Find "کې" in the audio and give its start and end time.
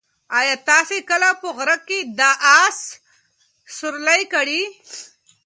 1.87-1.99